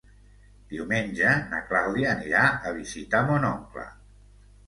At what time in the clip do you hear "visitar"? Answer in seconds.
2.79-3.23